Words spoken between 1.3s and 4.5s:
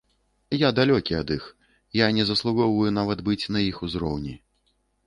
іх, я не заслугоўваю нават быць на іх узроўні.